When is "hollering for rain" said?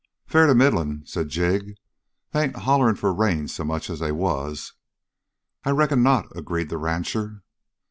2.55-3.47